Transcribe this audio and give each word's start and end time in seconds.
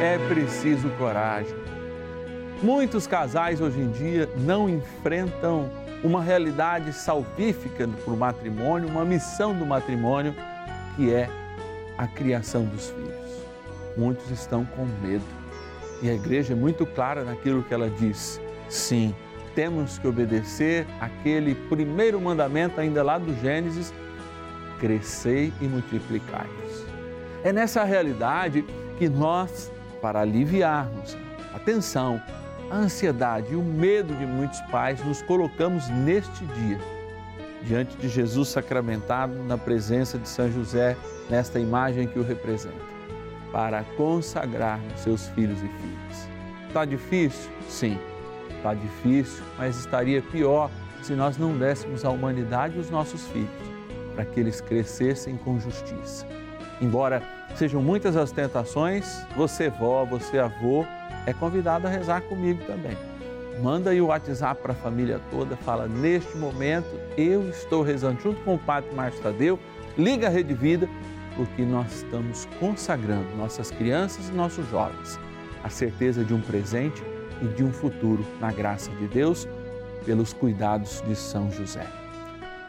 é 0.00 0.16
preciso 0.28 0.88
coragem. 0.96 1.54
Muitos 2.62 3.06
casais 3.06 3.60
hoje 3.60 3.80
em 3.80 3.90
dia 3.90 4.28
não 4.38 4.66
enfrentam 4.66 5.70
uma 6.02 6.22
realidade 6.22 6.90
salvífica 6.92 7.86
para 7.86 8.12
o 8.12 8.16
matrimônio, 8.16 8.88
uma 8.88 9.04
missão 9.04 9.54
do 9.54 9.66
matrimônio, 9.66 10.34
que 10.96 11.12
é 11.12 11.28
a 11.98 12.06
criação 12.06 12.64
dos 12.64 12.88
filhos. 12.88 13.44
Muitos 13.94 14.30
estão 14.30 14.64
com 14.64 14.86
medo. 15.02 15.24
E 16.02 16.08
a 16.08 16.14
igreja 16.14 16.54
é 16.54 16.56
muito 16.56 16.86
clara 16.86 17.22
naquilo 17.22 17.62
que 17.62 17.74
ela 17.74 17.90
diz. 17.90 18.40
Sim, 18.70 19.14
temos 19.54 19.98
que 19.98 20.08
obedecer 20.08 20.86
aquele 20.98 21.54
primeiro 21.54 22.18
mandamento, 22.18 22.80
ainda 22.80 23.02
lá 23.02 23.18
do 23.18 23.34
Gênesis: 23.42 23.92
crescei 24.78 25.52
e 25.60 25.64
multiplicai-vos. 25.66 26.86
É 27.44 27.52
nessa 27.52 27.84
realidade 27.84 28.64
que 28.98 29.08
nós, 29.08 29.70
para 30.00 30.20
aliviarmos 30.20 31.16
a 31.54 31.58
tensão, 31.58 32.20
a 32.70 32.76
ansiedade 32.76 33.52
e 33.52 33.56
o 33.56 33.62
medo 33.62 34.14
de 34.14 34.26
muitos 34.26 34.60
pais, 34.62 35.04
nos 35.04 35.22
colocamos 35.22 35.88
neste 35.88 36.44
dia 36.46 36.78
diante 37.62 37.96
de 37.96 38.08
Jesus 38.08 38.48
sacramentado, 38.48 39.34
na 39.44 39.58
presença 39.58 40.18
de 40.18 40.28
São 40.28 40.50
José, 40.50 40.96
nesta 41.28 41.60
imagem 41.60 42.06
que 42.06 42.18
o 42.18 42.22
representa, 42.22 42.74
para 43.52 43.84
consagrar 43.96 44.80
seus 44.96 45.28
filhos 45.28 45.58
e 45.58 45.68
filhas. 45.68 46.28
Está 46.68 46.84
difícil? 46.84 47.50
Sim, 47.68 47.98
está 48.56 48.74
difícil, 48.74 49.44
mas 49.58 49.76
estaria 49.76 50.22
pior 50.22 50.70
se 51.02 51.14
nós 51.14 51.36
não 51.36 51.56
dessemos 51.56 52.04
à 52.04 52.10
humanidade 52.10 52.78
os 52.78 52.90
nossos 52.90 53.26
filhos, 53.28 53.50
para 54.14 54.24
que 54.24 54.40
eles 54.40 54.60
crescessem 54.60 55.36
com 55.36 55.58
justiça. 55.58 56.26
Embora 56.80 57.22
sejam 57.54 57.82
muitas 57.82 58.16
as 58.16 58.32
tentações, 58.32 59.26
você, 59.36 59.68
vó, 59.68 60.04
você, 60.04 60.38
avô, 60.38 60.84
é 61.26 61.32
convidado 61.32 61.86
a 61.86 61.90
rezar 61.90 62.22
comigo 62.22 62.62
também. 62.64 62.96
Manda 63.62 63.90
aí 63.90 64.00
o 64.00 64.06
WhatsApp 64.06 64.62
para 64.62 64.72
a 64.72 64.76
família 64.76 65.20
toda, 65.30 65.56
fala 65.56 65.86
neste 65.86 66.36
momento 66.38 66.88
eu 67.18 67.48
estou 67.50 67.82
rezando 67.82 68.20
junto 68.22 68.40
com 68.42 68.54
o 68.54 68.58
Padre 68.58 68.94
Márcio 68.94 69.22
Tadeu, 69.22 69.58
liga 69.98 70.28
a 70.28 70.30
Rede 70.30 70.54
Vida, 70.54 70.88
porque 71.36 71.62
nós 71.62 71.96
estamos 71.96 72.48
consagrando 72.58 73.36
nossas 73.36 73.70
crianças 73.70 74.28
e 74.28 74.32
nossos 74.32 74.68
jovens 74.70 75.18
a 75.62 75.68
certeza 75.68 76.24
de 76.24 76.34
um 76.34 76.40
presente 76.40 77.02
e 77.42 77.46
de 77.46 77.62
um 77.62 77.72
futuro 77.72 78.24
na 78.40 78.52
graça 78.52 78.90
de 78.92 79.06
Deus, 79.08 79.48
pelos 80.04 80.32
cuidados 80.32 81.02
de 81.06 81.14
São 81.14 81.50
José. 81.50 81.86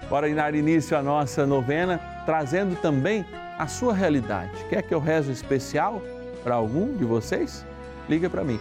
Bora 0.09 0.33
dar 0.33 0.53
início 0.53 0.97
à 0.97 1.02
nossa 1.02 1.45
novena, 1.45 1.99
trazendo 2.25 2.75
também 2.81 3.25
a 3.58 3.67
sua 3.67 3.94
realidade. 3.94 4.52
Quer 4.69 4.81
que 4.81 4.94
eu 4.94 5.00
rezo 5.00 5.31
especial 5.31 6.02
para 6.44 6.55
algum 6.55 6.95
de 6.95 7.05
vocês? 7.05 7.66
Liga 8.09 8.30
para 8.30 8.44
mim. 8.44 8.59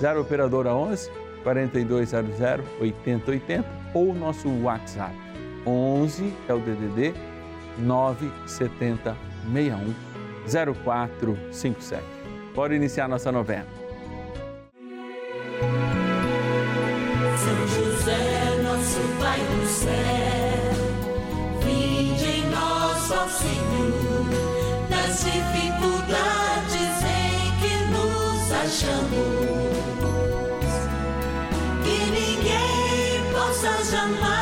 0 0.00 0.20
Operadora 0.20 0.74
11 0.74 1.10
4200 1.42 2.40
8080 2.80 3.64
ou 3.94 4.14
nosso 4.14 4.48
WhatsApp 4.62 5.14
11 5.66 6.32
é 6.48 6.54
o 6.54 6.58
DDD 6.58 7.14
970 7.78 9.16
61 9.52 9.94
0457. 10.74 12.02
Pode 12.54 12.74
iniciar 12.74 13.08
nossa 13.08 13.32
novena. 13.32 13.81
Que 31.84 32.10
ninguém 32.10 33.32
possa 33.32 33.84
jamais 33.84 34.41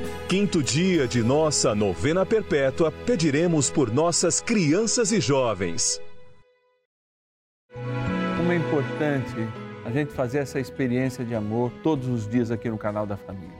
quinto 0.31 0.63
dia 0.63 1.09
de 1.09 1.21
nossa 1.21 1.75
novena 1.75 2.25
perpétua, 2.25 2.89
pediremos 2.89 3.69
por 3.69 3.93
nossas 3.93 4.39
crianças 4.39 5.11
e 5.11 5.19
jovens. 5.19 6.01
Como 8.37 8.49
é 8.49 8.55
importante 8.55 9.35
a 9.83 9.91
gente 9.91 10.13
fazer 10.13 10.37
essa 10.37 10.57
experiência 10.57 11.25
de 11.25 11.35
amor 11.35 11.69
todos 11.83 12.07
os 12.07 12.29
dias 12.29 12.49
aqui 12.49 12.69
no 12.69 12.77
canal 12.77 13.05
da 13.05 13.17
família. 13.17 13.59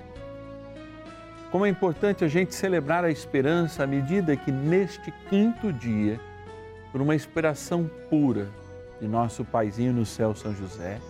Como 1.51 1.65
é 1.65 1.69
importante 1.69 2.23
a 2.23 2.29
gente 2.29 2.55
celebrar 2.55 3.03
a 3.03 3.11
esperança 3.11 3.83
à 3.83 3.85
medida 3.85 4.38
que 4.38 4.49
neste 4.49 5.11
quinto 5.29 5.73
dia, 5.73 6.21
por 6.89 7.01
uma 7.01 7.13
inspiração 7.13 7.91
pura 8.09 8.47
de 9.01 9.09
nosso 9.09 9.43
paizinho 9.43 9.91
no 9.91 10.05
céu, 10.05 10.33
São 10.33 10.55
José, 10.55 11.01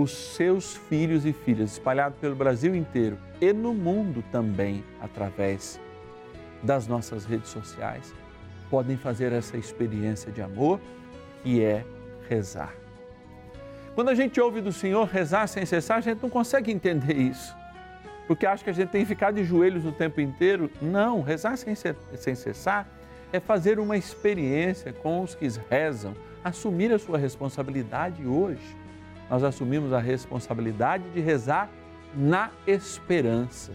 os 0.00 0.12
seus 0.12 0.76
filhos 0.76 1.26
e 1.26 1.32
filhas 1.32 1.72
espalhados 1.72 2.16
pelo 2.20 2.36
Brasil 2.36 2.72
inteiro 2.72 3.18
e 3.40 3.52
no 3.52 3.74
mundo 3.74 4.22
também, 4.30 4.84
através 5.00 5.80
das 6.62 6.86
nossas 6.86 7.24
redes 7.24 7.48
sociais, 7.48 8.14
podem 8.70 8.96
fazer 8.96 9.32
essa 9.32 9.56
experiência 9.56 10.30
de 10.30 10.40
amor 10.40 10.80
que 11.42 11.64
é 11.64 11.84
rezar. 12.28 12.72
Quando 13.96 14.10
a 14.10 14.14
gente 14.14 14.40
ouve 14.40 14.60
do 14.60 14.72
Senhor 14.72 15.04
rezar 15.04 15.48
sem 15.48 15.66
cessar, 15.66 15.98
a 15.98 16.00
gente 16.00 16.22
não 16.22 16.30
consegue 16.30 16.70
entender 16.70 17.16
isso. 17.16 17.56
Porque 18.28 18.46
acha 18.46 18.62
que 18.62 18.70
a 18.70 18.74
gente 18.74 18.90
tem 18.90 19.00
que 19.00 19.08
ficar 19.08 19.32
de 19.32 19.42
joelhos 19.42 19.84
o 19.84 19.90
tempo 19.90 20.20
inteiro. 20.20 20.70
Não, 20.80 21.22
rezar 21.22 21.56
sem, 21.56 21.74
sem 21.74 22.34
cessar 22.36 22.86
é 23.32 23.40
fazer 23.40 23.80
uma 23.80 23.96
experiência 23.96 24.92
com 24.92 25.22
os 25.22 25.34
que 25.34 25.48
rezam, 25.68 26.14
assumir 26.44 26.92
a 26.92 26.98
sua 27.00 27.18
responsabilidade 27.18 28.24
hoje. 28.24 28.76
Nós 29.30 29.44
assumimos 29.44 29.92
a 29.92 29.98
responsabilidade 29.98 31.04
de 31.10 31.20
rezar 31.20 31.70
na 32.14 32.50
esperança. 32.66 33.72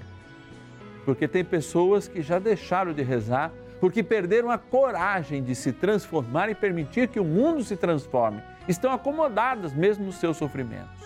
Porque 1.06 1.28
tem 1.28 1.44
pessoas 1.44 2.08
que 2.08 2.22
já 2.22 2.40
deixaram 2.40 2.94
de 2.94 3.04
rezar 3.04 3.52
porque 3.80 4.02
perderam 4.02 4.50
a 4.50 4.58
coragem 4.58 5.44
de 5.44 5.54
se 5.54 5.74
transformar 5.74 6.50
e 6.50 6.56
permitir 6.56 7.10
que 7.10 7.20
o 7.20 7.26
mundo 7.26 7.66
se 7.66 7.76
transforme. 7.76 8.42
Estão 8.66 8.94
acomodadas 8.94 9.74
mesmo 9.74 10.06
nos 10.06 10.16
seus 10.16 10.38
sofrimentos. 10.38 11.04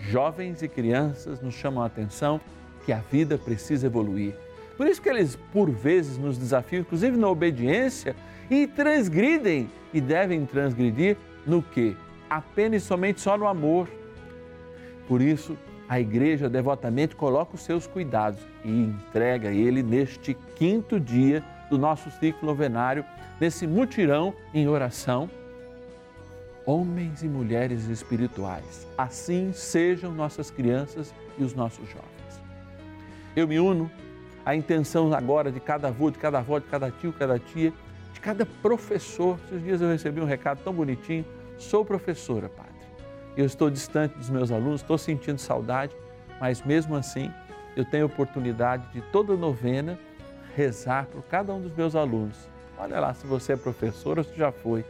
Jovens 0.00 0.62
e 0.62 0.68
crianças 0.68 1.40
nos 1.40 1.54
chamam 1.54 1.82
a 1.82 1.86
atenção 1.86 2.40
que 2.84 2.92
a 2.92 2.98
vida 2.98 3.38
precisa 3.38 3.86
evoluir. 3.86 4.34
Por 4.76 4.88
isso 4.88 5.00
que 5.00 5.08
eles, 5.08 5.36
por 5.52 5.70
vezes, 5.70 6.18
nos 6.18 6.36
desafiam, 6.36 6.80
inclusive 6.80 7.16
na 7.16 7.28
obediência, 7.28 8.16
e 8.50 8.66
transgridem 8.66 9.70
e 9.94 10.00
devem 10.00 10.44
transgredir 10.44 11.16
no 11.46 11.62
que? 11.62 11.96
Apenas 12.28 12.82
e 12.82 12.86
somente 12.86 13.20
só 13.20 13.36
no 13.36 13.46
amor. 13.46 13.88
Por 15.06 15.20
isso, 15.22 15.56
a 15.88 15.98
igreja 15.98 16.50
devotamente 16.50 17.16
coloca 17.16 17.54
os 17.54 17.62
seus 17.62 17.86
cuidados 17.86 18.40
e 18.62 18.68
entrega 18.70 19.50
ele 19.50 19.82
neste 19.82 20.34
quinto 20.54 21.00
dia 21.00 21.42
do 21.70 21.78
nosso 21.78 22.10
ciclo 22.10 22.46
novenário, 22.46 23.04
nesse 23.40 23.66
mutirão 23.66 24.34
em 24.52 24.68
oração. 24.68 25.30
Homens 26.66 27.22
e 27.22 27.28
mulheres 27.28 27.88
espirituais, 27.88 28.86
assim 28.98 29.52
sejam 29.54 30.12
nossas 30.12 30.50
crianças 30.50 31.14
e 31.38 31.42
os 31.42 31.54
nossos 31.54 31.88
jovens. 31.88 32.42
Eu 33.34 33.48
me 33.48 33.58
uno 33.58 33.90
à 34.44 34.54
intenção 34.54 35.12
agora 35.14 35.50
de 35.50 35.60
cada 35.60 35.88
avô, 35.88 36.10
de 36.10 36.18
cada 36.18 36.40
avó, 36.40 36.58
de 36.58 36.66
cada 36.66 36.90
tio, 36.90 37.12
cada 37.12 37.38
tia, 37.38 37.72
de 38.12 38.20
cada 38.20 38.44
professor. 38.44 39.38
Esses 39.46 39.62
dias 39.62 39.80
eu 39.80 39.88
recebi 39.88 40.20
um 40.20 40.26
recado 40.26 40.60
tão 40.62 40.74
bonitinho. 40.74 41.24
Sou 41.58 41.84
professora, 41.84 42.48
Padre. 42.48 42.72
Eu 43.36 43.44
estou 43.44 43.68
distante 43.68 44.16
dos 44.16 44.30
meus 44.30 44.50
alunos, 44.52 44.80
estou 44.80 44.96
sentindo 44.96 45.38
saudade, 45.38 45.94
mas 46.40 46.62
mesmo 46.62 46.94
assim 46.94 47.30
eu 47.76 47.84
tenho 47.84 48.06
oportunidade 48.06 48.90
de 48.92 49.00
toda 49.00 49.36
novena 49.36 49.98
rezar 50.56 51.06
por 51.06 51.22
cada 51.24 51.52
um 51.52 51.60
dos 51.60 51.74
meus 51.74 51.94
alunos. 51.94 52.48
Olha 52.78 53.00
lá, 53.00 53.12
se 53.12 53.26
você 53.26 53.52
é 53.52 53.56
professor 53.56 54.18
ou 54.18 54.24
se 54.24 54.36
já 54.36 54.52
foi, 54.52 54.84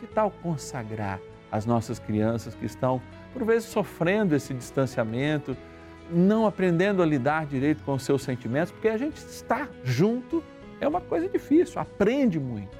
que 0.00 0.06
tal 0.06 0.30
consagrar 0.30 1.20
as 1.50 1.64
nossas 1.64 1.98
crianças 1.98 2.54
que 2.54 2.66
estão, 2.66 3.00
por 3.32 3.44
vezes, 3.44 3.68
sofrendo 3.68 4.34
esse 4.34 4.52
distanciamento, 4.52 5.56
não 6.10 6.46
aprendendo 6.46 7.02
a 7.02 7.06
lidar 7.06 7.46
direito 7.46 7.82
com 7.84 7.94
os 7.94 8.02
seus 8.02 8.22
sentimentos, 8.22 8.72
porque 8.72 8.88
a 8.88 8.98
gente 8.98 9.16
está 9.16 9.68
junto 9.84 10.42
é 10.80 10.88
uma 10.88 11.00
coisa 11.00 11.28
difícil, 11.28 11.80
aprende 11.80 12.40
muito. 12.40 12.76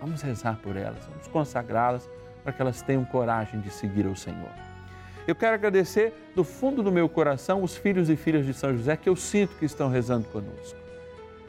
Vamos 0.00 0.20
rezar 0.22 0.58
por 0.62 0.76
elas, 0.76 1.04
vamos 1.06 1.26
consagrá-las 1.28 2.08
para 2.44 2.52
que 2.52 2.62
elas 2.62 2.82
tenham 2.82 3.04
coragem 3.04 3.60
de 3.60 3.70
seguir 3.70 4.06
o 4.06 4.14
Senhor. 4.14 4.50
Eu 5.26 5.34
quero 5.34 5.54
agradecer 5.54 6.12
do 6.36 6.44
fundo 6.44 6.82
do 6.82 6.92
meu 6.92 7.08
coração 7.08 7.62
os 7.62 7.74
filhos 7.74 8.10
e 8.10 8.16
filhas 8.16 8.44
de 8.44 8.52
São 8.52 8.76
José 8.76 8.94
que 8.96 9.08
eu 9.08 9.16
sinto 9.16 9.56
que 9.56 9.64
estão 9.64 9.88
rezando 9.88 10.28
conosco. 10.28 10.78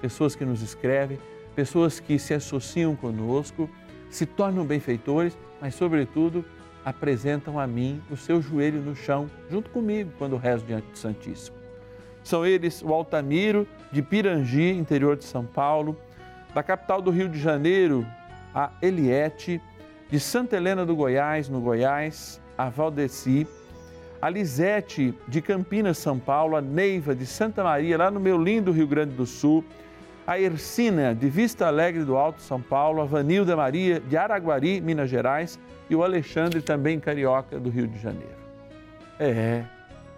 Pessoas 0.01 0.33
que 0.33 0.45
nos 0.45 0.61
escrevem, 0.61 1.19
pessoas 1.53 1.99
que 1.99 2.17
se 2.17 2.33
associam 2.33 2.95
conosco, 2.95 3.69
se 4.09 4.25
tornam 4.25 4.65
benfeitores, 4.65 5.37
mas, 5.59 5.75
sobretudo, 5.75 6.45
apresentam 6.85 7.59
a 7.59 7.67
mim 7.67 8.01
o 8.09 8.15
seu 8.15 8.41
joelho 8.41 8.79
no 8.79 8.95
chão, 8.95 9.29
junto 9.49 9.69
comigo, 9.71 10.11
quando 10.17 10.37
rezo 10.37 10.65
diante 10.65 10.87
do 10.87 10.97
Santíssimo. 10.97 11.57
São 12.23 12.45
eles 12.45 12.81
o 12.81 12.93
Altamiro, 12.93 13.67
de 13.91 14.01
Pirangi, 14.01 14.71
interior 14.71 15.17
de 15.17 15.25
São 15.25 15.45
Paulo, 15.45 15.97
da 16.53 16.63
capital 16.63 17.01
do 17.01 17.11
Rio 17.11 17.27
de 17.27 17.39
Janeiro, 17.39 18.05
a 18.53 18.71
Eliette, 18.81 19.61
de 20.09 20.19
Santa 20.19 20.55
Helena 20.55 20.85
do 20.85 20.95
Goiás, 20.95 21.49
no 21.49 21.59
Goiás, 21.59 22.41
a 22.57 22.69
Valdeci, 22.69 23.47
a 24.21 24.29
Lisete 24.29 25.13
de 25.27 25.41
Campinas, 25.41 25.97
São 25.97 26.17
Paulo, 26.17 26.55
a 26.55 26.61
Neiva 26.61 27.15
de 27.15 27.25
Santa 27.25 27.63
Maria, 27.63 27.97
lá 27.97 28.09
no 28.09 28.19
meu 28.19 28.41
lindo 28.41 28.71
Rio 28.71 28.87
Grande 28.87 29.13
do 29.13 29.25
Sul, 29.25 29.63
a 30.25 30.39
Ercina 30.39 31.13
de 31.13 31.29
Vista 31.29 31.67
Alegre 31.67 32.03
do 32.03 32.15
Alto, 32.15 32.41
São 32.41 32.61
Paulo, 32.61 33.01
a 33.01 33.05
Vanilda 33.05 33.55
Maria 33.55 33.99
de 33.99 34.17
Araguari, 34.17 34.81
Minas 34.81 35.09
Gerais 35.09 35.59
e 35.89 35.95
o 35.95 36.03
Alexandre 36.03 36.61
também 36.61 36.99
carioca 36.99 37.59
do 37.59 37.69
Rio 37.69 37.87
de 37.87 37.99
Janeiro. 37.99 38.35
É, 39.19 39.63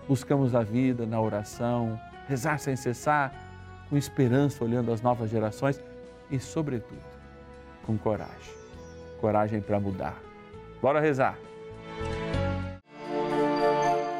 buscamos 0.07 0.55
a 0.55 0.63
vida 0.63 1.05
na 1.05 1.19
oração, 1.19 1.99
rezar 2.27 2.59
sem 2.59 2.75
cessar, 2.75 3.33
com 3.89 3.97
esperança, 3.97 4.63
olhando 4.63 4.91
as 4.91 5.01
novas 5.01 5.29
gerações 5.29 5.81
e, 6.31 6.39
sobretudo, 6.39 7.01
com 7.85 7.97
coragem. 7.97 8.56
Coragem 9.19 9.61
para 9.61 9.79
mudar. 9.79 10.21
Bora 10.81 10.99
rezar. 10.99 11.37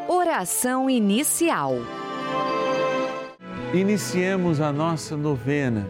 Oração 0.07 0.89
inicial. 0.89 1.73
Iniciemos 3.73 4.61
a 4.61 4.71
nossa 4.71 5.15
novena 5.15 5.87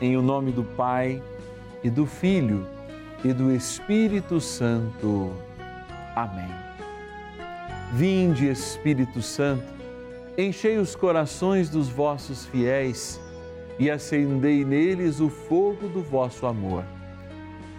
em 0.00 0.16
o 0.16 0.22
nome 0.22 0.52
do 0.52 0.62
Pai 0.62 1.22
e 1.82 1.90
do 1.90 2.06
Filho 2.06 2.66
e 3.24 3.32
do 3.32 3.52
Espírito 3.52 4.40
Santo. 4.40 5.32
Amém. 6.14 6.50
Vinde, 7.92 8.48
Espírito 8.48 9.20
Santo, 9.20 9.64
enchei 10.38 10.78
os 10.78 10.94
corações 10.94 11.68
dos 11.68 11.88
vossos 11.88 12.46
fiéis 12.46 13.20
e 13.78 13.90
acendei 13.90 14.64
neles 14.64 15.20
o 15.20 15.28
fogo 15.28 15.88
do 15.88 16.02
vosso 16.02 16.46
amor. 16.46 16.84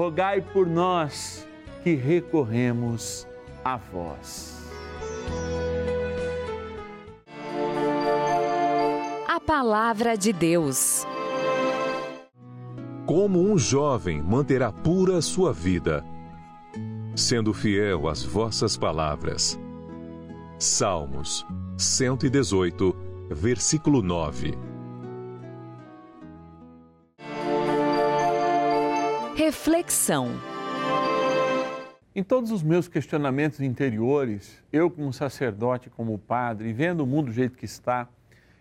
rogai 0.00 0.40
por 0.40 0.66
nós 0.66 1.46
que 1.84 1.94
recorremos 1.94 3.28
a 3.62 3.76
vós. 3.76 4.58
Palavra 9.46 10.16
de 10.16 10.32
Deus. 10.32 11.04
Como 13.04 13.42
um 13.42 13.58
jovem 13.58 14.22
manterá 14.22 14.72
pura 14.72 15.20
sua 15.20 15.52
vida, 15.52 16.02
sendo 17.16 17.52
fiel 17.52 18.08
às 18.08 18.22
vossas 18.22 18.78
palavras. 18.78 19.58
Salmos 20.58 21.44
118, 21.76 22.96
versículo 23.32 24.00
9. 24.00 24.69
Reflexão. 29.42 30.32
Em 32.14 32.22
todos 32.22 32.50
os 32.50 32.62
meus 32.62 32.88
questionamentos 32.88 33.58
interiores, 33.62 34.62
eu 34.70 34.90
como 34.90 35.10
sacerdote, 35.14 35.88
como 35.88 36.18
padre, 36.18 36.74
vendo 36.74 37.04
o 37.04 37.06
mundo 37.06 37.28
do 37.28 37.32
jeito 37.32 37.56
que 37.56 37.64
está, 37.64 38.06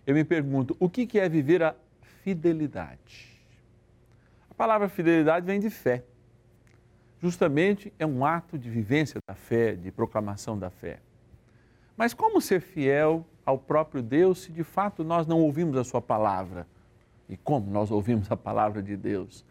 eu 0.08 0.16
me 0.16 0.24
pergunto, 0.24 0.78
o 0.80 0.90
que 0.90 1.20
é 1.20 1.28
viver 1.28 1.62
a 1.62 1.76
fidelidade? 2.24 3.42
A 4.50 4.54
palavra 4.54 4.88
fidelidade 4.88 5.46
vem 5.46 5.60
de 5.60 5.70
fé. 5.70 6.06
Justamente 7.22 7.92
é 8.00 8.06
um 8.06 8.26
ato 8.26 8.58
de 8.58 8.70
vivência 8.70 9.20
da 9.28 9.36
fé, 9.36 9.76
de 9.76 9.92
proclamação 9.92 10.58
da 10.58 10.70
fé. 10.70 11.02
Mas 11.98 12.14
como 12.14 12.40
ser 12.40 12.62
fiel 12.62 13.28
ao 13.46 13.60
próprio 13.60 14.02
Deus 14.02 14.44
se 14.44 14.52
de 14.54 14.64
fato 14.64 15.04
nós 15.04 15.28
não 15.28 15.42
ouvimos 15.42 15.76
a 15.76 15.84
Sua 15.84 16.02
palavra? 16.02 16.66
E 17.28 17.36
como 17.36 17.70
nós 17.70 17.92
ouvimos 17.92 18.32
a 18.32 18.38
palavra 18.38 18.82
de 18.82 18.96
Deus? 18.96 19.44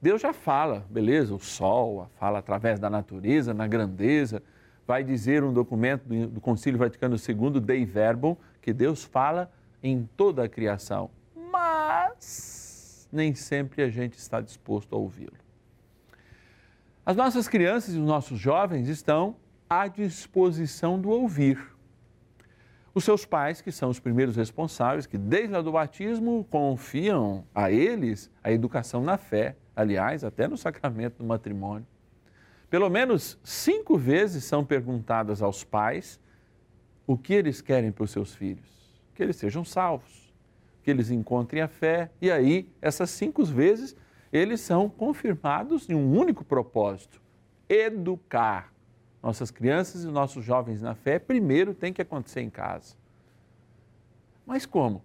Deus 0.00 0.20
já 0.20 0.32
fala, 0.32 0.86
beleza, 0.90 1.34
o 1.34 1.38
sol, 1.38 2.08
fala 2.18 2.38
através 2.38 2.78
da 2.78 2.90
natureza, 2.90 3.54
na 3.54 3.66
grandeza. 3.66 4.42
Vai 4.86 5.02
dizer 5.02 5.42
um 5.42 5.52
documento 5.52 6.04
do 6.04 6.40
Concílio 6.40 6.78
Vaticano 6.78 7.16
II, 7.16 7.60
Dei 7.60 7.84
Verbum, 7.84 8.36
que 8.60 8.72
Deus 8.72 9.02
fala 9.02 9.50
em 9.82 10.08
toda 10.16 10.44
a 10.44 10.48
criação. 10.48 11.10
Mas 11.50 13.08
nem 13.10 13.34
sempre 13.34 13.82
a 13.82 13.88
gente 13.88 14.18
está 14.18 14.40
disposto 14.40 14.94
a 14.94 14.98
ouvi-lo. 14.98 15.32
As 17.04 17.16
nossas 17.16 17.48
crianças 17.48 17.94
e 17.94 17.98
os 17.98 18.06
nossos 18.06 18.38
jovens 18.38 18.88
estão 18.88 19.36
à 19.68 19.88
disposição 19.88 21.00
do 21.00 21.08
ouvir. 21.08 21.58
Os 22.92 23.04
seus 23.04 23.24
pais, 23.24 23.60
que 23.60 23.70
são 23.70 23.90
os 23.90 24.00
primeiros 24.00 24.36
responsáveis, 24.36 25.06
que 25.06 25.18
desde 25.18 25.52
lá 25.52 25.62
do 25.62 25.72
batismo 25.72 26.44
confiam 26.50 27.44
a 27.54 27.70
eles 27.70 28.30
a 28.42 28.50
educação 28.50 29.02
na 29.02 29.16
fé, 29.16 29.56
aliás, 29.76 30.24
até 30.24 30.48
no 30.48 30.56
sacramento 30.56 31.18
do 31.18 31.24
matrimônio. 31.24 31.86
Pelo 32.70 32.88
menos 32.88 33.38
cinco 33.44 33.96
vezes 33.96 34.42
são 34.44 34.64
perguntadas 34.64 35.42
aos 35.42 35.62
pais 35.62 36.18
o 37.06 37.16
que 37.16 37.34
eles 37.34 37.60
querem 37.60 37.92
para 37.92 38.04
os 38.04 38.10
seus 38.10 38.34
filhos: 38.34 38.66
que 39.14 39.22
eles 39.22 39.36
sejam 39.36 39.64
salvos, 39.64 40.34
que 40.82 40.90
eles 40.90 41.10
encontrem 41.10 41.62
a 41.62 41.68
fé, 41.68 42.10
e 42.20 42.30
aí, 42.30 42.68
essas 42.80 43.10
cinco 43.10 43.44
vezes, 43.44 43.94
eles 44.32 44.60
são 44.60 44.88
confirmados 44.88 45.88
em 45.88 45.94
um 45.94 46.18
único 46.18 46.44
propósito: 46.44 47.20
educar. 47.68 48.72
Nossas 49.22 49.50
crianças 49.50 50.04
e 50.04 50.06
nossos 50.06 50.44
jovens 50.44 50.82
na 50.82 50.94
fé, 50.94 51.18
primeiro 51.18 51.74
tem 51.74 51.92
que 51.92 52.00
acontecer 52.02 52.40
em 52.40 52.50
casa. 52.50 52.94
Mas 54.46 54.64
como? 54.64 55.02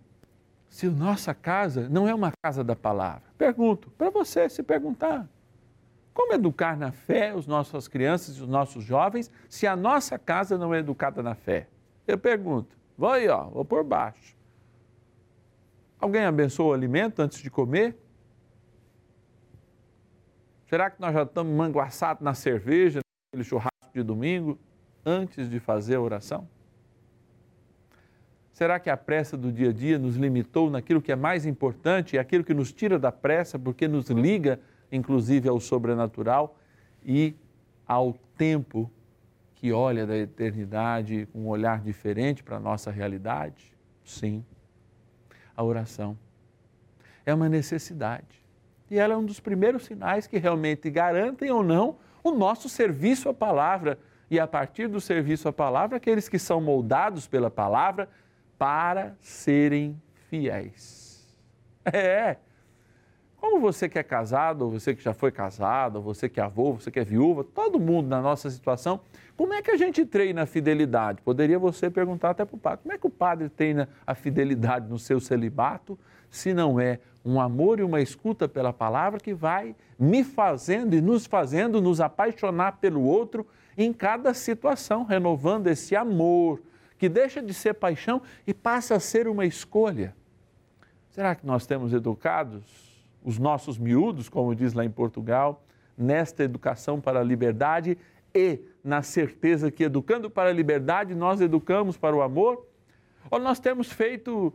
Se 0.72 0.88
nossa 0.88 1.34
casa 1.36 1.90
não 1.90 2.08
é 2.08 2.16
uma 2.16 2.32
casa 2.42 2.64
da 2.64 2.78
palavra? 2.78 3.24
Pergunto, 3.38 3.92
para 3.92 4.10
você 4.10 4.48
se 4.48 4.64
perguntar. 4.64 5.28
Como 6.14 6.34
educar 6.34 6.78
na 6.78 6.94
fé 6.94 7.36
os 7.36 7.46
nossas 7.46 7.90
crianças 7.90 8.38
e 8.38 8.42
os 8.42 8.48
nossos 8.48 8.84
jovens 8.84 9.30
se 9.50 9.68
a 9.68 9.76
nossa 9.76 10.18
casa 10.18 10.58
não 10.58 10.74
é 10.74 10.80
educada 10.80 11.22
na 11.22 11.36
fé? 11.36 11.68
Eu 12.08 12.18
pergunto, 12.18 12.76
vou 12.98 13.10
aí, 13.10 13.28
ó, 13.28 13.50
vou 13.50 13.66
por 13.66 13.84
baixo. 13.84 14.36
Alguém 16.00 16.24
abençoa 16.24 16.68
o 16.68 16.74
alimento 16.74 17.22
antes 17.22 17.40
de 17.40 17.52
comer? 17.52 17.98
Será 20.68 20.90
que 20.90 21.02
nós 21.02 21.14
já 21.14 21.24
estamos 21.24 21.54
manguaçados 21.54 22.24
na 22.24 22.34
cerveja, 22.34 23.02
naquele 23.28 23.48
churrasco 23.48 23.92
de 23.94 24.04
domingo, 24.04 24.58
antes 25.06 25.50
de 25.50 25.60
fazer 25.60 25.96
a 25.96 26.02
oração? 26.02 26.48
Será 28.62 28.80
que 28.80 28.92
a 28.92 28.96
pressa 28.96 29.36
do 29.36 29.52
dia 29.52 29.70
a 29.70 29.74
dia 29.74 29.98
nos 29.98 30.18
limitou 30.18 30.70
naquilo 30.70 31.02
que 31.02 31.12
é 31.12 31.16
mais 31.16 31.48
importante 31.48 32.16
e 32.16 32.20
aquilo 32.20 32.44
que 32.44 32.54
nos 32.54 32.72
tira 32.72 33.00
da 33.00 33.12
pressa, 33.12 33.58
porque 33.58 33.88
nos 33.88 34.08
liga, 34.12 34.60
inclusive, 34.92 35.50
ao 35.50 35.60
sobrenatural 35.60 36.56
e 37.04 37.36
ao 37.88 38.14
tempo 38.38 38.88
que 39.56 39.74
olha 39.74 40.06
da 40.06 40.16
eternidade 40.16 41.28
com 41.34 41.40
um 41.40 41.48
olhar 41.48 41.82
diferente 41.82 42.44
para 42.44 42.58
a 42.58 42.60
nossa 42.60 42.92
realidade? 42.92 43.74
Sim. 44.04 44.46
A 45.58 45.64
oração 45.64 46.16
é 47.26 47.34
uma 47.34 47.50
necessidade. 47.50 48.46
E 48.92 49.00
ela 49.00 49.16
é 49.16 49.18
um 49.18 49.26
dos 49.26 49.40
primeiros 49.40 49.86
sinais 49.86 50.28
que 50.28 50.38
realmente 50.38 50.88
garantem 50.92 51.50
ou 51.50 51.64
não 51.64 51.96
o 52.24 52.30
nosso 52.30 52.70
serviço 52.70 53.28
à 53.28 53.34
palavra. 53.34 53.98
E 54.30 54.40
a 54.40 54.46
partir 54.46 54.88
do 54.88 55.02
serviço 55.02 55.48
à 55.48 55.52
palavra, 55.52 55.98
aqueles 55.98 56.30
que 56.30 56.38
são 56.38 56.62
moldados 56.62 57.28
pela 57.28 57.50
palavra 57.50 58.08
para 58.62 59.16
serem 59.20 60.00
fiéis. 60.30 61.36
É. 61.84 62.36
Como 63.36 63.60
você 63.60 63.90
que 63.90 63.98
é 63.98 64.04
casado, 64.04 64.66
ou 64.66 64.70
você 64.70 64.94
que 64.94 65.02
já 65.02 65.16
foi 65.16 65.32
casado, 65.32 65.96
ou 65.96 66.04
você 66.04 66.30
que 66.30 66.40
é 66.40 66.44
avô, 66.44 66.74
você 66.74 66.92
que 66.92 67.00
é 67.00 67.04
viúva, 67.04 67.44
todo 67.44 67.80
mundo 67.80 68.08
na 68.08 68.22
nossa 68.22 68.52
situação, 68.52 69.00
como 69.36 69.52
é 69.52 69.64
que 69.64 69.72
a 69.72 69.78
gente 69.78 70.06
treina 70.06 70.44
a 70.44 70.46
fidelidade? 70.46 71.24
Poderia 71.24 71.58
você 71.58 71.90
perguntar 71.90 72.30
até 72.30 72.46
para 72.46 72.56
o 72.56 72.60
padre, 72.60 72.84
como 72.84 72.94
é 72.94 73.00
que 73.00 73.08
o 73.08 73.10
padre 73.10 73.50
treina 73.50 73.90
a 74.06 74.14
fidelidade 74.14 74.88
no 74.88 75.00
seu 75.00 75.20
celibato, 75.20 75.98
se 76.30 76.54
não 76.54 76.80
é 76.80 77.00
um 77.26 77.42
amor 77.42 77.80
e 77.80 77.84
uma 77.84 78.00
escuta 78.00 78.48
pela 78.48 78.72
palavra 78.72 79.20
que 79.20 79.34
vai 79.34 79.76
me 79.98 80.24
fazendo 80.24 80.96
e 80.96 81.02
nos 81.02 81.26
fazendo 81.26 81.82
nos 81.82 82.00
apaixonar 82.00 82.74
pelo 82.74 83.02
outro 83.02 83.48
em 83.76 83.92
cada 83.92 84.36
situação, 84.36 85.04
renovando 85.04 85.66
esse 85.66 85.96
amor, 85.96 86.62
que 87.02 87.10
deixa 87.10 87.42
de 87.42 87.52
ser 87.52 87.74
paixão 87.74 88.22
e 88.46 88.54
passa 88.54 88.94
a 88.94 89.00
ser 89.00 89.28
uma 89.28 89.44
escolha. 89.44 90.16
Será 91.10 91.34
que 91.34 91.44
nós 91.44 91.66
temos 91.66 91.94
educados 91.94 92.64
os 93.24 93.40
nossos 93.40 93.76
miúdos, 93.80 94.30
como 94.30 94.54
diz 94.54 94.74
lá 94.74 94.86
em 94.86 94.90
Portugal, 94.92 95.66
nesta 95.98 96.44
educação 96.44 97.02
para 97.02 97.20
a 97.20 97.24
liberdade 97.24 97.98
e 98.36 98.60
na 98.84 99.02
certeza 99.02 99.72
que 99.72 99.86
educando 99.86 100.30
para 100.30 100.52
a 100.52 100.54
liberdade 100.54 101.16
nós 101.16 101.42
educamos 101.42 101.98
para 101.98 102.16
o 102.16 102.22
amor? 102.22 102.68
Ou 103.32 103.40
nós 103.40 103.60
temos 103.60 103.92
feito 103.92 104.54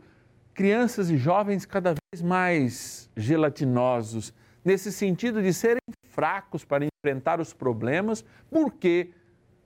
crianças 0.53 1.09
e 1.09 1.17
jovens 1.17 1.65
cada 1.65 1.95
vez 2.13 2.21
mais 2.21 3.09
gelatinosos, 3.17 4.33
nesse 4.63 4.89
sentido 4.93 5.41
de 5.41 5.53
serem 5.53 5.81
fracos 6.05 6.63
para 6.63 6.85
enfrentar 6.85 7.41
os 7.41 7.51
problemas, 7.51 8.23
porque 8.49 9.11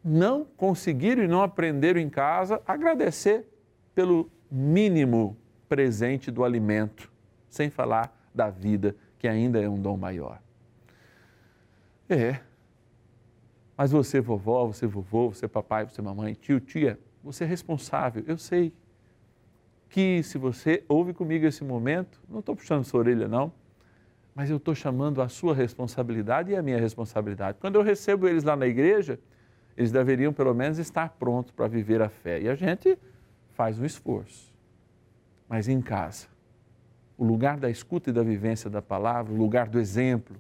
não 0.04 0.46
conseguiram 0.58 1.24
e 1.24 1.28
não 1.28 1.42
aprenderam 1.42 2.00
em 2.00 2.10
casa 2.10 2.62
agradecer 2.66 3.48
pelo 3.94 4.30
mínimo 4.50 5.38
presente 5.70 6.32
do 6.32 6.44
alimento, 6.44 7.12
sem 7.48 7.70
falar 7.70 8.14
da 8.34 8.50
vida, 8.50 8.96
que 9.20 9.28
ainda 9.28 9.62
é 9.62 9.70
um 9.70 9.80
dom 9.80 9.96
maior. 9.98 10.42
É. 12.10 12.40
Mas 13.78 13.92
você, 13.92 14.20
vovó, 14.20 14.66
você, 14.66 14.86
vovô, 14.86 15.30
você, 15.30 15.48
papai, 15.48 15.86
você, 15.86 16.02
mamãe, 16.02 16.34
tio, 16.34 16.60
tia, 16.60 17.00
você 17.24 17.44
é 17.44 17.48
responsável. 17.48 18.24
Eu 18.28 18.38
sei 18.38 18.74
que 19.90 20.24
se 20.24 20.38
você 20.38 20.84
ouve 20.88 21.14
comigo 21.14 21.46
esse 21.46 21.64
momento, 21.64 22.22
não 22.30 22.40
estou 22.40 22.56
puxando 22.56 22.84
sua 22.84 23.02
orelha, 23.02 23.28
não, 23.28 23.52
mas 24.34 24.50
eu 24.50 24.58
estou 24.58 24.74
chamando 24.74 25.22
a 25.22 25.28
sua 25.28 25.54
responsabilidade 25.54 26.52
e 26.52 26.56
a 26.56 26.62
minha 26.62 26.80
responsabilidade. 26.80 27.58
Quando 27.60 27.76
eu 27.76 27.82
recebo 27.82 28.28
eles 28.28 28.44
lá 28.44 28.56
na 28.56 28.68
igreja, 28.68 29.20
eles 29.78 29.92
deveriam 29.92 30.34
pelo 30.34 30.54
menos 30.54 30.78
estar 30.78 31.10
prontos 31.12 31.52
para 31.52 31.68
viver 31.68 32.02
a 32.02 32.10
fé. 32.10 32.42
E 32.42 32.50
a 32.50 32.56
gente 32.56 32.98
faz 33.54 33.80
um 33.80 33.86
esforço. 33.86 34.52
Mas 35.48 35.68
em 35.68 35.82
casa, 35.82 36.28
o 37.18 37.24
lugar 37.24 37.58
da 37.58 37.70
escuta 37.70 38.10
e 38.10 38.14
da 38.14 38.24
vivência 38.24 38.70
da 38.70 38.82
palavra, 38.82 39.34
o 39.34 39.38
lugar 39.38 39.68
do 39.68 39.80
exemplo, 39.80 40.36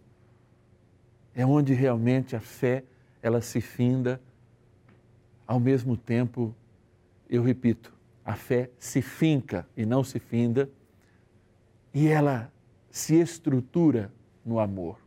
é 1.34 1.46
onde 1.46 1.74
realmente 1.74 2.36
a 2.36 2.40
fé 2.40 2.84
ela 3.22 3.42
se 3.42 3.62
finda. 3.62 4.22
Ao 5.46 5.60
mesmo 5.60 5.96
tempo, 5.96 6.56
eu 7.30 7.44
repito, 7.44 7.94
a 8.24 8.36
fé 8.36 8.70
se 8.78 9.02
finca 9.02 9.68
e 9.76 9.86
não 9.86 10.04
se 10.04 10.20
finda, 10.20 10.70
e 11.94 12.08
ela 12.08 12.52
se 12.90 13.20
estrutura 13.20 14.12
no 14.46 14.60
amor, 14.60 14.98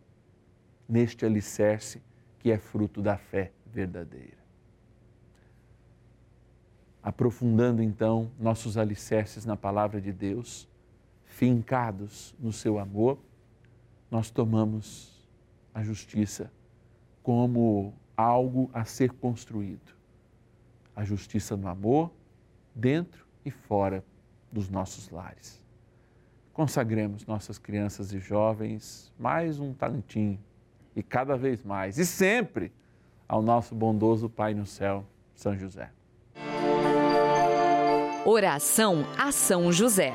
neste 0.88 1.24
alicerce 1.24 2.02
que 2.38 2.50
é 2.50 2.58
fruto 2.58 3.00
da 3.00 3.16
fé 3.16 3.53
verdadeira. 3.74 4.44
Aprofundando 7.02 7.82
então 7.82 8.30
nossos 8.38 8.78
alicerces 8.78 9.44
na 9.44 9.56
palavra 9.56 10.00
de 10.00 10.12
Deus, 10.12 10.68
fincados 11.24 12.34
no 12.38 12.52
seu 12.52 12.78
amor, 12.78 13.18
nós 14.10 14.30
tomamos 14.30 15.28
a 15.74 15.82
justiça 15.82 16.50
como 17.22 17.92
algo 18.16 18.70
a 18.72 18.84
ser 18.84 19.10
construído. 19.12 19.92
A 20.94 21.04
justiça 21.04 21.56
no 21.56 21.66
amor, 21.66 22.12
dentro 22.74 23.26
e 23.44 23.50
fora 23.50 24.04
dos 24.52 24.70
nossos 24.70 25.10
lares. 25.10 25.62
Consagremos 26.52 27.26
nossas 27.26 27.58
crianças 27.58 28.12
e 28.12 28.20
jovens 28.20 29.12
mais 29.18 29.58
um 29.58 29.74
tantinho 29.74 30.38
e 30.94 31.02
cada 31.02 31.36
vez 31.36 31.64
mais, 31.64 31.98
e 31.98 32.06
sempre 32.06 32.72
ao 33.28 33.42
nosso 33.42 33.74
bondoso 33.74 34.28
Pai 34.28 34.54
no 34.54 34.66
céu, 34.66 35.04
São 35.34 35.56
José. 35.56 35.90
Oração 38.24 39.04
a 39.18 39.30
São 39.30 39.70
José. 39.70 40.12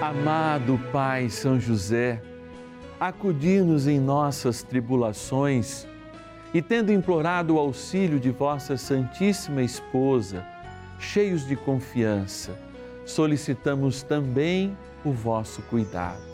Amado 0.00 0.78
Pai 0.92 1.30
São 1.30 1.58
José, 1.58 2.20
acudir-nos 2.98 3.86
em 3.86 4.00
nossas 4.00 4.62
tribulações 4.62 5.86
e, 6.52 6.60
tendo 6.60 6.92
implorado 6.92 7.54
o 7.54 7.58
auxílio 7.58 8.20
de 8.20 8.30
vossa 8.30 8.76
Santíssima 8.76 9.62
Esposa, 9.62 10.44
cheios 10.98 11.46
de 11.46 11.56
confiança, 11.56 12.58
solicitamos 13.04 14.02
também 14.02 14.76
o 15.04 15.12
vosso 15.12 15.62
cuidado. 15.62 16.33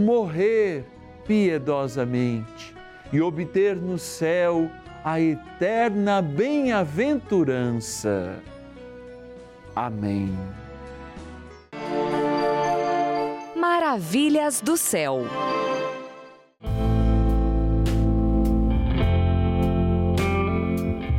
morrer 0.00 0.84
piedosamente 1.26 2.74
e 3.12 3.20
obter 3.20 3.76
no 3.76 3.98
céu 3.98 4.70
a 5.04 5.20
eterna 5.20 6.22
bem-aventurança. 6.22 8.40
Amém. 9.74 10.32
Maravilhas 13.56 14.60
do 14.60 14.76
céu. 14.76 15.22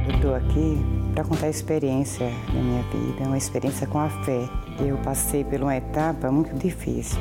Eu 0.07 0.15
estou 0.15 0.33
aqui 0.35 0.77
para 1.13 1.23
contar 1.23 1.47
a 1.47 1.49
experiência 1.49 2.29
da 2.47 2.61
minha 2.61 2.83
vida, 2.83 3.23
uma 3.25 3.37
experiência 3.37 3.87
com 3.87 3.99
a 3.99 4.09
fé. 4.09 4.47
Eu 4.79 4.97
passei 4.99 5.43
por 5.43 5.61
uma 5.61 5.75
etapa 5.75 6.31
muito 6.31 6.53
difícil. 6.55 7.19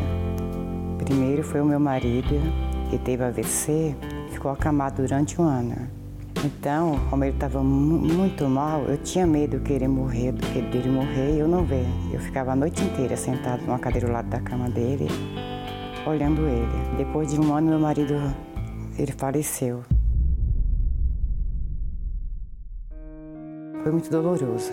Primeiro 1.10 1.42
foi 1.42 1.60
o 1.60 1.64
meu 1.64 1.80
marido, 1.80 2.40
que 2.88 2.96
teve 2.96 3.24
AVC, 3.24 3.96
ficou 4.30 4.52
acamado 4.52 5.02
durante 5.02 5.40
um 5.40 5.44
ano. 5.44 5.74
Então, 6.44 7.00
como 7.10 7.24
ele 7.24 7.34
estava 7.34 7.60
muito 7.64 8.48
mal, 8.48 8.82
eu 8.82 8.96
tinha 8.96 9.26
medo 9.26 9.58
de 9.58 9.64
querer 9.64 9.88
morrer, 9.88 10.30
do 10.30 10.46
que 10.46 10.62
dele 10.62 10.88
morrer 10.88 11.34
e 11.34 11.38
eu 11.40 11.48
não 11.48 11.64
ver. 11.64 11.84
Eu 12.12 12.20
ficava 12.20 12.52
a 12.52 12.54
noite 12.54 12.84
inteira 12.84 13.16
sentado 13.16 13.60
numa 13.66 13.80
cadeira 13.80 14.06
ao 14.06 14.12
lado 14.12 14.28
da 14.28 14.38
cama 14.38 14.70
dele, 14.70 15.08
olhando 16.06 16.46
ele. 16.46 16.96
Depois 16.96 17.32
de 17.32 17.40
um 17.40 17.52
ano, 17.52 17.70
meu 17.70 17.80
marido, 17.80 18.14
ele 18.96 19.10
faleceu. 19.10 19.82
Foi 23.82 23.90
muito 23.90 24.08
doloroso. 24.08 24.70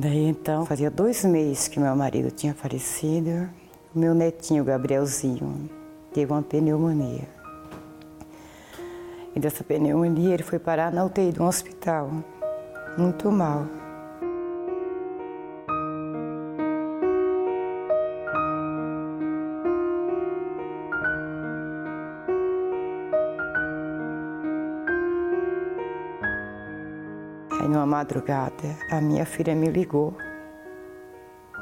Daí 0.00 0.28
então, 0.28 0.64
fazia 0.64 0.90
dois 0.90 1.22
meses 1.26 1.68
que 1.68 1.78
meu 1.78 1.94
marido 1.94 2.30
tinha 2.30 2.54
falecido. 2.54 3.50
Meu 3.94 4.14
netinho, 4.14 4.64
Gabrielzinho, 4.64 5.68
teve 6.10 6.32
uma 6.32 6.40
pneumonia. 6.40 7.28
E 9.36 9.38
dessa 9.38 9.62
pneumonia 9.62 10.32
ele 10.32 10.42
foi 10.42 10.58
parar 10.58 10.90
na 10.90 11.04
UTI 11.04 11.32
de 11.32 11.42
um 11.42 11.46
hospital, 11.46 12.10
muito 12.96 13.30
mal. 13.30 13.66
Madrugada, 28.10 28.76
a 28.90 29.00
minha 29.00 29.24
filha 29.24 29.54
me 29.54 29.68
ligou 29.68 30.16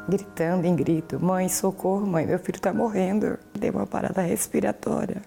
gritando 0.08 0.64
em 0.64 0.74
grito: 0.74 1.22
Mãe, 1.22 1.48
socorro, 1.48 2.06
mãe, 2.06 2.26
meu 2.26 2.38
filho 2.38 2.56
está 2.56 2.72
morrendo. 2.72 3.38
Deu 3.58 3.72
uma 3.74 3.86
parada 3.86 4.22
respiratória. 4.22 5.22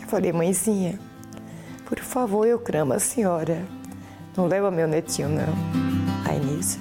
Eu 0.00 0.08
falei: 0.08 0.32
Mãezinha, 0.32 0.98
por 1.86 1.98
favor, 1.98 2.46
eu 2.46 2.58
clamo 2.58 2.92
a 2.92 2.98
senhora. 2.98 3.64
Não 4.36 4.46
leva 4.46 4.70
meu 4.70 4.86
netinho, 4.86 5.30
não. 5.30 6.28
Aí 6.30 6.38
nisso, 6.38 6.80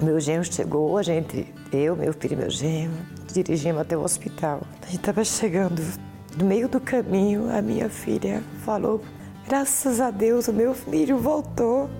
meu 0.00 0.20
genro 0.20 0.44
chegou, 0.44 0.96
a 0.96 1.02
gente, 1.02 1.52
eu, 1.72 1.96
meu 1.96 2.12
filho 2.12 2.34
e 2.34 2.36
meu 2.36 2.50
genro, 2.50 2.94
dirigimos 3.32 3.82
até 3.82 3.96
o 3.96 4.02
hospital. 4.02 4.62
A 4.80 4.86
gente 4.86 5.00
estava 5.00 5.24
chegando. 5.24 6.09
No 6.36 6.44
meio 6.44 6.68
do 6.68 6.80
caminho, 6.80 7.50
a 7.50 7.60
minha 7.60 7.88
filha 7.88 8.42
falou 8.64 9.02
Graças 9.50 10.00
a 10.00 10.12
Deus, 10.12 10.46
o 10.46 10.52
meu 10.52 10.74
filho 10.74 11.18
voltou. 11.18 11.90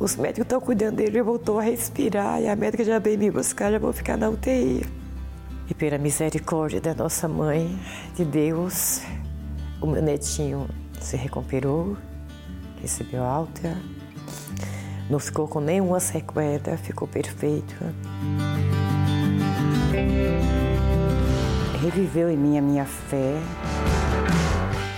Os 0.00 0.16
médicos 0.16 0.46
estão 0.46 0.60
cuidando 0.60 0.96
dele, 0.96 1.10
ele 1.10 1.22
voltou 1.22 1.60
a 1.60 1.62
respirar 1.62 2.40
e 2.40 2.48
a 2.48 2.56
médica 2.56 2.82
já 2.82 2.98
veio 2.98 3.16
me 3.16 3.30
buscar, 3.30 3.70
já 3.70 3.78
vou 3.78 3.92
ficar 3.92 4.16
na 4.16 4.28
UTI. 4.28 4.84
E 5.68 5.74
pela 5.74 5.96
misericórdia 5.96 6.80
da 6.80 6.92
nossa 6.92 7.28
mãe, 7.28 7.78
de 8.16 8.24
Deus, 8.24 9.02
o 9.80 9.86
meu 9.86 10.02
netinho 10.02 10.66
se 11.00 11.16
recuperou, 11.16 11.96
recebeu 12.82 13.22
alta, 13.22 13.76
não 15.08 15.20
ficou 15.20 15.46
com 15.46 15.60
nenhuma 15.60 16.00
sequela, 16.00 16.76
ficou 16.78 17.06
perfeito. 17.06 17.76
Reviveu 21.82 22.28
em 22.28 22.36
mim 22.36 22.58
a 22.58 22.62
minha 22.62 22.84
fé 22.84 23.36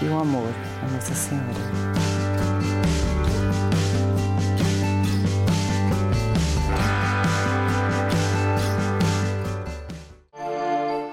e 0.02 0.04
o 0.06 0.18
amor 0.18 0.48
a 0.82 0.90
Nossa 0.90 1.14
Senhora. 1.14 1.46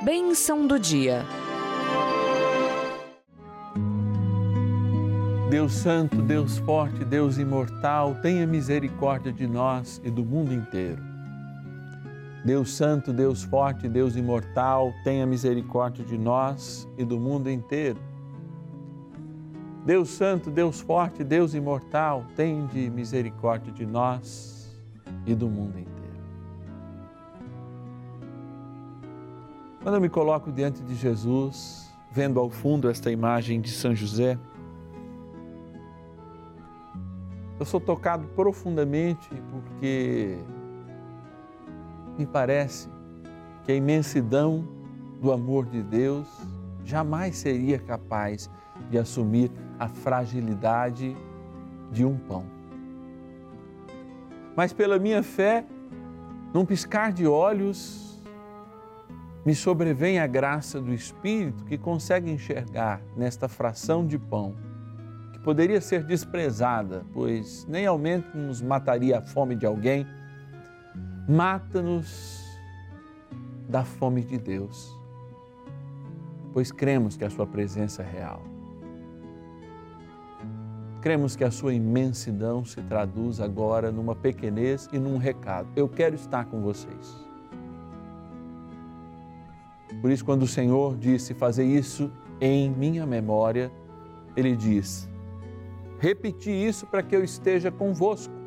Bênção 0.03 0.65
do 0.65 0.79
dia. 0.79 1.23
Deus 5.51 5.73
Santo, 5.73 6.19
Deus 6.23 6.57
Forte, 6.57 7.05
Deus 7.05 7.37
Imortal, 7.37 8.15
tenha 8.23 8.47
misericórdia 8.47 9.31
de 9.31 9.45
nós 9.45 10.01
e 10.03 10.09
do 10.09 10.25
mundo 10.25 10.51
inteiro. 10.51 11.18
Deus 12.43 12.73
Santo, 12.73 13.11
Deus 13.11 13.43
Forte, 13.43 13.89
Deus 13.89 14.15
Imortal, 14.15 14.93
tenha 15.03 15.25
misericórdia 15.25 16.05
de 16.05 16.17
nós 16.17 16.87
e 16.97 17.03
do 17.03 17.19
mundo 17.19 17.49
inteiro. 17.49 17.99
Deus 19.85 20.09
Santo, 20.09 20.49
Deus 20.49 20.79
Forte, 20.79 21.23
Deus 21.23 21.53
Imortal, 21.53 22.25
tende 22.35 22.89
misericórdia 22.89 23.71
de 23.73 23.85
nós 23.85 24.77
e 25.25 25.35
do 25.35 25.49
mundo 25.49 25.79
inteiro. 25.79 25.99
Quando 29.81 29.95
eu 29.95 30.01
me 30.01 30.09
coloco 30.09 30.51
diante 30.51 30.81
de 30.83 30.95
Jesus, 30.95 31.89
vendo 32.11 32.39
ao 32.39 32.49
fundo 32.49 32.89
esta 32.89 33.11
imagem 33.11 33.59
de 33.59 33.71
São 33.71 33.95
José, 33.95 34.37
eu 37.59 37.65
sou 37.65 37.79
tocado 37.79 38.27
profundamente 38.29 39.29
porque 39.51 40.37
me 42.19 42.25
parece 42.25 42.89
que 43.63 43.71
a 43.71 43.75
imensidão 43.75 44.67
do 45.21 45.31
amor 45.31 45.65
de 45.65 45.81
Deus 45.81 46.27
jamais 46.83 47.37
seria 47.37 47.79
capaz 47.79 48.49
de 48.89 48.97
assumir 48.97 49.49
a 49.79 49.87
fragilidade 49.87 51.15
de 51.89 52.03
um 52.03 52.17
pão. 52.17 52.43
Mas 54.53 54.73
pela 54.73 54.99
minha 54.99 55.23
fé, 55.23 55.63
num 56.53 56.65
piscar 56.65 57.13
de 57.13 57.25
olhos, 57.25 58.21
me 59.45 59.55
sobrevém 59.55 60.19
a 60.19 60.27
graça 60.27 60.81
do 60.81 60.93
Espírito 60.93 61.63
que 61.63 61.77
consegue 61.77 62.29
enxergar 62.29 63.01
nesta 63.15 63.47
fração 63.47 64.05
de 64.05 64.19
pão, 64.19 64.55
que 65.31 65.39
poderia 65.39 65.79
ser 65.79 66.03
desprezada, 66.03 67.05
pois 67.13 67.65
nem 67.65 67.85
ao 67.85 67.97
menos 67.97 68.61
mataria 68.61 69.19
a 69.19 69.21
fome 69.21 69.55
de 69.55 69.65
alguém, 69.65 70.05
mata-nos 71.29 72.43
da 73.69 73.85
fome 73.85 74.23
de 74.23 74.39
Deus, 74.39 74.91
pois 76.51 76.71
cremos 76.71 77.15
que 77.15 77.23
a 77.23 77.29
Sua 77.29 77.45
presença 77.45 78.01
é 78.01 78.11
real. 78.11 78.41
Cremos 81.01 81.35
que 81.35 81.43
a 81.43 81.51
Sua 81.51 81.71
imensidão 81.71 82.65
se 82.65 82.81
traduz 82.81 83.39
agora 83.39 83.91
numa 83.91 84.15
pequenez 84.15 84.89
e 84.91 84.97
num 84.97 85.17
recado. 85.17 85.69
Eu 85.75 85.87
quero 85.87 86.15
estar 86.15 86.45
com 86.45 86.61
vocês. 86.61 87.23
Por 90.01 90.09
isso, 90.09 90.25
quando 90.25 90.43
o 90.43 90.47
Senhor 90.47 90.97
disse 90.97 91.35
fazer 91.35 91.63
isso 91.63 92.11
em 92.41 92.71
minha 92.71 93.05
memória, 93.05 93.71
Ele 94.35 94.55
diz: 94.55 95.07
repetir 95.99 96.55
isso 96.55 96.87
para 96.87 97.03
que 97.03 97.15
eu 97.15 97.23
esteja 97.23 97.71
convosco. 97.71 98.38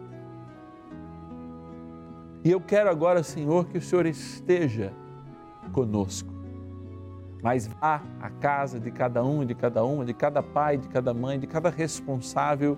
E 2.45 2.51
eu 2.51 2.61
quero 2.61 2.91
agora, 2.91 3.23
Senhor, 3.23 3.67
que 3.67 3.79
o 3.79 3.81
Senhor 3.81 4.05
esteja 4.05 4.93
conosco. 5.73 6.33
Mas 7.41 7.67
vá 7.67 8.03
à 8.21 8.31
casa 8.31 8.81
de 8.81 8.91
cada 8.91 9.23
um, 9.25 9.45
de 9.45 9.55
cada 9.55 9.85
uma, 9.85 10.05
de 10.05 10.13
cada 10.13 10.43
pai, 10.43 10.77
de 10.77 10.89
cada 10.89 11.15
mãe, 11.15 11.39
de 11.39 11.47
cada 11.47 11.71
responsável 11.71 12.77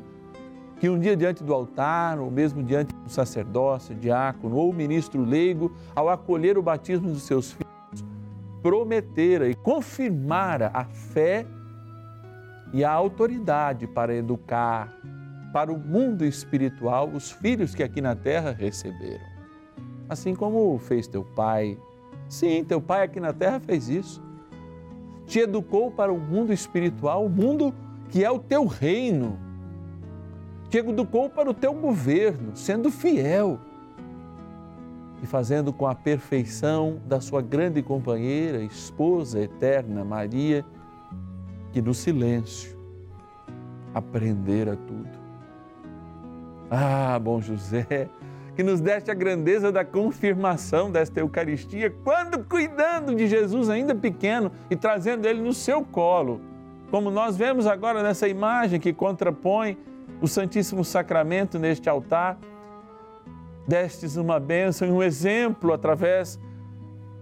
que 0.79 0.89
um 0.89 0.99
dia 0.99 1.17
diante 1.17 1.43
do 1.43 1.55
altar, 1.55 2.19
ou 2.19 2.31
mesmo 2.31 2.63
diante 2.63 2.95
do 2.95 3.09
sacerdócio, 3.09 3.95
diácono 3.95 4.57
ou 4.57 4.73
ministro 4.73 5.25
leigo, 5.25 5.73
ao 5.95 6.11
acolher 6.11 6.59
o 6.59 6.63
batismo 6.63 7.11
dos 7.11 7.23
seus 7.23 7.53
filhos, 7.53 8.05
prometera 8.63 9.49
e 9.49 9.55
confirmara 9.55 10.71
a 10.75 10.85
fé 10.85 11.47
e 12.73 12.85
a 12.85 12.91
autoridade 12.91 13.87
para 13.87 14.15
educar 14.15 14.93
para 15.53 15.73
o 15.73 15.79
mundo 15.79 16.25
espiritual 16.25 17.09
os 17.09 17.31
filhos 17.31 17.75
que 17.75 17.83
aqui 17.83 18.01
na 18.01 18.17
terra 18.17 18.51
receberam. 18.51 19.34
Assim 20.15 20.33
como 20.33 20.79
fez 20.79 21.09
teu 21.09 21.25
pai. 21.25 21.77
Sim, 22.29 22.63
teu 22.63 22.81
pai 22.81 23.03
aqui 23.03 23.19
na 23.19 23.33
terra 23.33 23.59
fez 23.59 23.89
isso. 23.89 24.23
Te 25.27 25.41
educou 25.41 25.91
para 25.91 26.13
o 26.13 26.21
mundo 26.21 26.53
espiritual, 26.53 27.27
o 27.27 27.29
mundo 27.29 27.75
que 28.11 28.25
é 28.25 28.31
o 28.31 28.39
teu 28.39 28.65
reino. 28.65 29.37
Te 30.71 30.79
educou 30.79 31.29
para 31.29 31.51
o 31.51 31.53
teu 31.53 31.75
governo, 31.75 32.55
sendo 32.55 32.93
fiel 32.93 33.59
e 35.21 35.27
fazendo 35.27 35.73
com 35.73 35.85
a 35.85 35.97
perfeição 35.97 37.01
da 37.07 37.21
sua 37.21 37.43
grande 37.43 37.83
companheira, 37.83 38.63
esposa 38.63 39.41
eterna 39.41 40.05
Maria, 40.05 40.65
que 41.73 41.83
no 41.83 41.93
silêncio 41.93 42.79
aprendera 43.93 44.77
tudo. 44.77 45.11
Ah, 46.71 47.19
bom 47.19 47.41
José, 47.41 48.09
que 48.55 48.63
nos 48.63 48.81
deste 48.81 49.11
a 49.11 49.15
grandeza 49.15 49.73
da 49.73 49.85
confirmação 49.85 50.91
desta 50.91 51.21
Eucaristia, 51.21 51.93
quando 52.05 52.45
cuidando 52.45 53.15
de 53.15 53.27
Jesus 53.27 53.69
ainda 53.69 53.95
pequeno 53.95 54.51
e 54.71 54.77
trazendo 54.77 55.27
ele 55.27 55.41
no 55.41 55.53
seu 55.53 55.83
colo, 55.83 56.41
como 56.91 57.11
nós 57.11 57.37
vemos 57.37 57.67
agora 57.67 58.03
nessa 58.03 58.29
imagem 58.29 58.79
que 58.79 58.93
contrapõe 58.93 59.77
o 60.21 60.29
Santíssimo 60.29 60.85
Sacramento 60.85 61.59
neste 61.59 61.89
altar 61.89 62.39
destes 63.67 64.17
uma 64.17 64.39
bênção 64.39 64.87
e 64.87 64.91
um 64.91 65.03
exemplo 65.03 65.73
através 65.73 66.39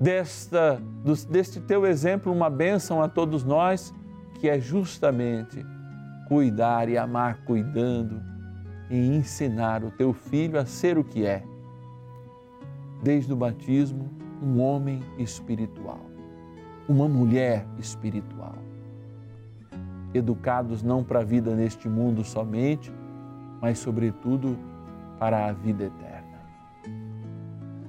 desta, 0.01 0.83
deste 1.31 1.61
teu 1.61 1.87
exemplo, 1.87 2.33
uma 2.33 2.51
bênção 2.51 3.01
a 3.01 3.09
todos 3.09 3.45
nós, 3.45 3.95
que 4.40 4.49
é 4.49 4.59
justamente 4.59 5.64
cuidar 6.29 6.88
e 6.88 6.99
amar 6.99 7.45
cuidando 7.45 8.32
e 8.92 9.16
ensinar 9.16 9.83
o 9.83 9.90
teu 9.90 10.12
filho 10.12 10.61
a 10.61 10.66
ser 10.66 10.98
o 10.98 11.02
que 11.02 11.24
é. 11.24 11.42
Desde 13.02 13.33
o 13.33 13.37
batismo, 13.37 14.11
um 14.42 14.61
homem 14.61 15.00
espiritual, 15.18 16.00
uma 16.87 17.09
mulher 17.09 17.66
espiritual. 17.78 18.55
Educados 20.12 20.83
não 20.83 21.02
para 21.02 21.20
a 21.20 21.24
vida 21.24 21.57
neste 21.57 21.88
mundo 21.88 22.22
somente, 22.22 22.92
mas, 23.62 23.78
sobretudo, 23.78 24.59
para 25.18 25.46
a 25.46 25.52
vida 25.52 25.85
eterna. 25.85 26.42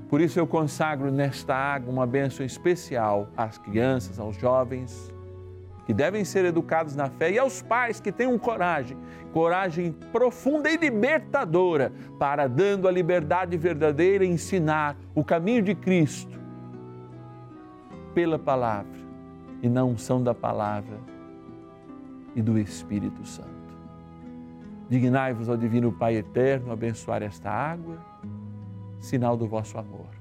Por 0.07 0.21
isso 0.21 0.39
eu 0.39 0.47
consagro 0.47 1.11
nesta 1.11 1.53
água 1.53 1.91
uma 1.91 2.07
bênção 2.07 2.45
especial 2.45 3.27
às 3.35 3.57
crianças, 3.57 4.19
aos 4.19 4.37
jovens, 4.37 5.12
que 5.85 5.93
devem 5.93 6.23
ser 6.23 6.45
educados 6.45 6.95
na 6.95 7.09
fé, 7.09 7.31
e 7.31 7.39
aos 7.39 7.61
pais 7.61 7.99
que 7.99 8.11
tenham 8.11 8.37
coragem, 8.37 8.97
coragem 9.31 9.91
profunda 10.11 10.69
e 10.69 10.77
libertadora, 10.77 11.91
para, 12.17 12.47
dando 12.47 12.87
a 12.87 12.91
liberdade 12.91 13.57
verdadeira, 13.57 14.25
ensinar 14.25 14.95
o 15.13 15.23
caminho 15.23 15.61
de 15.61 15.75
Cristo 15.75 16.39
pela 18.13 18.37
palavra 18.37 19.01
e 19.61 19.67
na 19.67 19.83
unção 19.83 20.23
da 20.23 20.33
palavra 20.33 20.97
e 22.35 22.41
do 22.41 22.57
Espírito 22.57 23.25
Santo. 23.25 23.49
Dignai-vos 24.89 25.49
ao 25.49 25.57
Divino 25.57 25.91
Pai 25.91 26.15
Eterno 26.15 26.71
abençoar 26.71 27.23
esta 27.23 27.49
água 27.49 27.97
sinal 28.99 29.35
do 29.35 29.47
vosso 29.47 29.77
amor. 29.77 30.12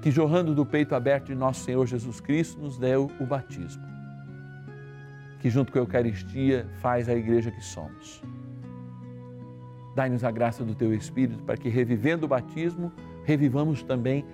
Que 0.00 0.10
jorrando 0.10 0.54
do 0.54 0.64
peito 0.64 0.94
aberto 0.94 1.26
de 1.26 1.34
nosso 1.34 1.64
Senhor 1.64 1.86
Jesus 1.86 2.20
Cristo 2.20 2.60
nos 2.60 2.78
deu 2.78 3.10
o 3.18 3.26
batismo. 3.26 3.82
Que 5.40 5.50
junto 5.50 5.72
com 5.72 5.78
a 5.78 5.82
Eucaristia 5.82 6.66
faz 6.80 7.08
a 7.08 7.14
igreja 7.14 7.50
que 7.50 7.64
somos. 7.64 8.22
Dai-nos 9.94 10.22
a 10.22 10.30
graça 10.30 10.64
do 10.64 10.74
teu 10.74 10.94
Espírito 10.94 11.42
para 11.42 11.56
que, 11.56 11.68
revivendo 11.68 12.26
o 12.26 12.28
batismo, 12.28 12.92
revivamos 13.24 13.82
também 13.82 14.24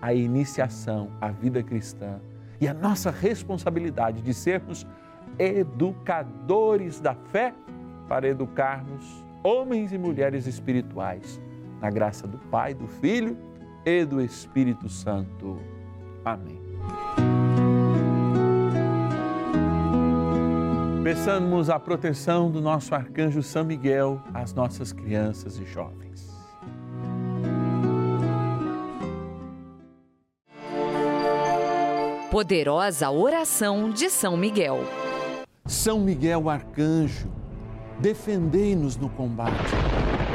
a 0.00 0.12
iniciação, 0.12 1.10
a 1.20 1.30
vida 1.30 1.62
cristã 1.62 2.20
e 2.60 2.66
a 2.66 2.74
nossa 2.74 3.10
responsabilidade 3.10 4.20
de 4.20 4.34
sermos 4.34 4.84
educadores 5.38 7.00
da 7.00 7.14
fé 7.14 7.54
para 8.08 8.28
educarmos 8.28 9.24
homens 9.44 9.92
e 9.92 9.98
mulheres 9.98 10.46
espirituais 10.46 11.40
na 11.80 11.90
graça 11.90 12.26
do 12.26 12.38
Pai, 12.38 12.74
do 12.74 12.86
Filho 12.86 13.36
e 13.84 14.04
do 14.04 14.20
Espírito 14.20 14.88
Santo. 14.88 15.58
Amém. 16.24 16.60
Peçamos 21.02 21.68
a 21.68 21.80
proteção 21.80 22.50
do 22.50 22.60
nosso 22.60 22.94
arcanjo 22.94 23.42
São 23.42 23.64
Miguel 23.64 24.20
às 24.32 24.54
nossas 24.54 24.92
crianças 24.92 25.58
e 25.58 25.64
jovens. 25.64 26.30
Poderosa 32.30 33.10
oração 33.10 33.90
de 33.90 34.08
São 34.08 34.36
Miguel. 34.36 34.78
São 35.66 36.00
Miguel 36.00 36.48
arcanjo, 36.48 37.28
defendei-nos 38.00 38.96
no 38.96 39.10
combate 39.10 40.11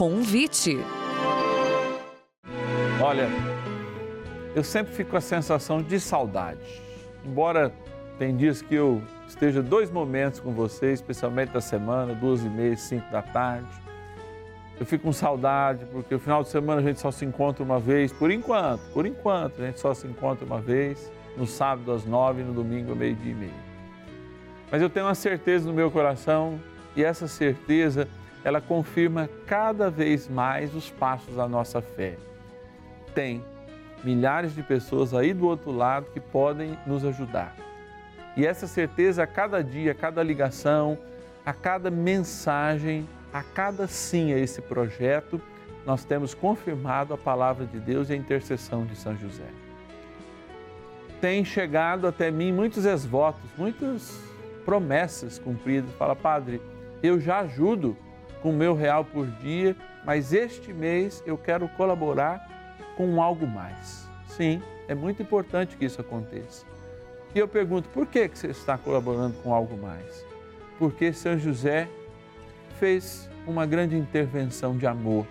Convite. 0.00 0.78
Olha, 3.02 3.28
eu 4.54 4.64
sempre 4.64 4.94
fico 4.94 5.10
com 5.10 5.18
a 5.18 5.20
sensação 5.20 5.82
de 5.82 6.00
saudade. 6.00 6.80
Embora 7.22 7.70
tem 8.18 8.34
dias 8.34 8.62
que 8.62 8.74
eu 8.74 9.02
esteja 9.28 9.62
dois 9.62 9.90
momentos 9.90 10.40
com 10.40 10.52
você, 10.52 10.94
especialmente 10.94 11.52
da 11.52 11.60
semana, 11.60 12.14
duas 12.14 12.42
e 12.42 12.48
meia, 12.48 12.74
cinco 12.78 13.12
da 13.12 13.20
tarde. 13.20 13.68
Eu 14.80 14.86
fico 14.86 15.04
com 15.04 15.12
saudade, 15.12 15.84
porque 15.92 16.14
no 16.14 16.20
final 16.20 16.42
de 16.42 16.48
semana 16.48 16.80
a 16.80 16.82
gente 16.82 16.98
só 16.98 17.10
se 17.10 17.26
encontra 17.26 17.62
uma 17.62 17.78
vez, 17.78 18.10
por 18.10 18.30
enquanto, 18.30 18.80
por 18.94 19.04
enquanto, 19.04 19.62
a 19.62 19.66
gente 19.66 19.80
só 19.80 19.92
se 19.92 20.06
encontra 20.06 20.46
uma 20.46 20.62
vez, 20.62 21.12
no 21.36 21.46
sábado 21.46 21.92
às 21.92 22.06
nove 22.06 22.40
e 22.40 22.44
no 22.46 22.54
domingo 22.54 22.92
ao 22.92 22.96
meio-dia 22.96 23.32
e 23.32 23.34
meio. 23.34 23.52
Mas 24.72 24.80
eu 24.80 24.88
tenho 24.88 25.04
uma 25.04 25.14
certeza 25.14 25.68
no 25.68 25.74
meu 25.74 25.90
coração, 25.90 26.58
e 26.96 27.04
essa 27.04 27.28
certeza 27.28 28.08
ela 28.44 28.60
confirma 28.60 29.28
cada 29.46 29.90
vez 29.90 30.28
mais 30.28 30.74
os 30.74 30.90
passos 30.90 31.36
da 31.36 31.48
nossa 31.48 31.82
fé. 31.82 32.16
Tem 33.14 33.44
milhares 34.02 34.54
de 34.54 34.62
pessoas 34.62 35.12
aí 35.12 35.34
do 35.34 35.46
outro 35.46 35.70
lado 35.70 36.10
que 36.12 36.20
podem 36.20 36.78
nos 36.86 37.04
ajudar. 37.04 37.54
E 38.36 38.46
essa 38.46 38.66
certeza 38.66 39.22
a 39.22 39.26
cada 39.26 39.62
dia, 39.62 39.92
a 39.92 39.94
cada 39.94 40.22
ligação, 40.22 40.96
a 41.44 41.52
cada 41.52 41.90
mensagem, 41.90 43.06
a 43.32 43.42
cada 43.42 43.86
sim 43.86 44.32
a 44.32 44.38
esse 44.38 44.62
projeto, 44.62 45.40
nós 45.84 46.04
temos 46.04 46.34
confirmado 46.34 47.12
a 47.12 47.18
palavra 47.18 47.66
de 47.66 47.78
Deus 47.78 48.10
e 48.10 48.12
a 48.12 48.16
intercessão 48.16 48.84
de 48.86 48.96
São 48.96 49.16
José. 49.16 49.48
Tem 51.20 51.44
chegado 51.44 52.06
até 52.06 52.30
mim 52.30 52.52
muitos 52.52 52.86
ex-votos, 52.86 53.50
muitas 53.58 54.18
promessas 54.64 55.38
cumpridas. 55.38 55.90
Fala, 55.96 56.16
Padre, 56.16 56.62
eu 57.02 57.20
já 57.20 57.40
ajudo 57.40 57.96
com 58.42 58.52
meu 58.52 58.74
real 58.74 59.04
por 59.04 59.26
dia, 59.26 59.76
mas 60.04 60.32
este 60.32 60.72
mês 60.72 61.22
eu 61.26 61.36
quero 61.36 61.68
colaborar 61.68 62.46
com 62.96 63.22
algo 63.22 63.46
mais. 63.46 64.08
Sim, 64.26 64.62
é 64.88 64.94
muito 64.94 65.22
importante 65.22 65.76
que 65.76 65.84
isso 65.84 66.00
aconteça. 66.00 66.64
E 67.34 67.38
eu 67.38 67.46
pergunto, 67.46 67.88
por 67.90 68.06
que 68.06 68.28
você 68.28 68.48
está 68.48 68.76
colaborando 68.76 69.36
com 69.42 69.54
algo 69.54 69.76
mais? 69.76 70.24
Porque 70.78 71.12
São 71.12 71.38
José 71.38 71.88
fez 72.78 73.30
uma 73.46 73.66
grande 73.66 73.96
intervenção 73.96 74.76
de 74.76 74.86
amor 74.86 75.26